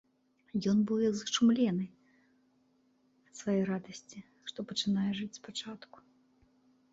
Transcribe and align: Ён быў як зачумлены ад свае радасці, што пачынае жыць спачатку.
Ён 0.71 0.77
быў 0.91 0.99
як 1.09 1.15
зачумлены 1.17 1.85
ад 3.27 3.33
свае 3.41 3.55
радасці, 3.71 4.19
што 4.53 4.59
пачынае 4.73 5.05
жыць 5.21 5.31
спачатку. 5.41 5.97